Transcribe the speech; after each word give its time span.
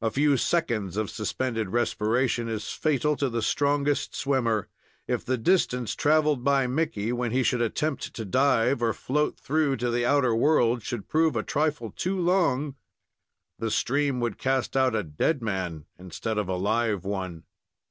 A 0.00 0.10
few 0.10 0.38
seconds 0.38 0.96
of 0.96 1.10
suspended 1.10 1.68
respiration 1.68 2.48
is 2.48 2.70
fatal 2.70 3.16
to 3.16 3.28
the 3.28 3.42
strongest 3.42 4.14
swimmer. 4.16 4.66
If 5.06 5.26
the 5.26 5.36
distance 5.36 5.94
traveled 5.94 6.42
by 6.42 6.66
Mickey, 6.66 7.12
when 7.12 7.32
he 7.32 7.42
should 7.42 7.60
attempt 7.60 8.14
to 8.14 8.24
dive 8.24 8.80
or 8.80 8.94
float 8.94 9.38
through 9.38 9.76
to 9.76 9.90
the 9.90 10.06
outer 10.06 10.34
world, 10.34 10.82
should 10.82 11.06
prove 11.06 11.36
a 11.36 11.42
trifle 11.42 11.90
too 11.90 12.18
long, 12.18 12.76
the 13.58 13.70
stream 13.70 14.20
would 14.20 14.38
cast 14.38 14.74
out 14.74 14.94
a 14.96 15.02
dead 15.02 15.42
man 15.42 15.84
instead 15.98 16.38
of 16.38 16.48
a 16.48 16.56
live 16.56 17.04
one. 17.04 17.44